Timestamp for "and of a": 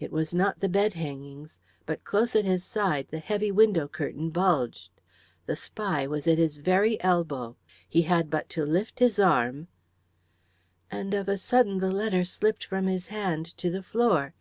10.90-11.36